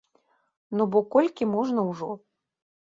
Ну 0.79 0.87
бо 0.95 1.05
колькі 1.17 1.51
можна 1.53 1.87
ўжо. 1.93 2.13